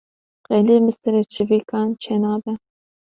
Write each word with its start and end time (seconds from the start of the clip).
Qelî 0.47 0.77
bi 0.85 0.91
serê 0.99 1.23
çîvikan 1.33 1.87
çê 2.01 2.15
nabe 2.23 2.53